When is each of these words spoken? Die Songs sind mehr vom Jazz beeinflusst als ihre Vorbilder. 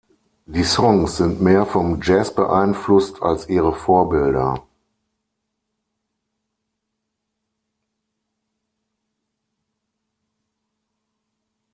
Die 0.47 0.63
Songs 0.63 1.17
sind 1.17 1.43
mehr 1.43 1.63
vom 1.67 2.01
Jazz 2.01 2.33
beeinflusst 2.33 3.21
als 3.21 3.47
ihre 3.49 3.71
Vorbilder. 3.71 4.65